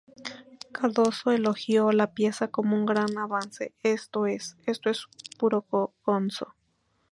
[0.71, 5.05] Cardoso elogió la pieza como un gran avance: "Esto es, esto es
[5.37, 5.63] puro
[6.03, 6.55] gonzo.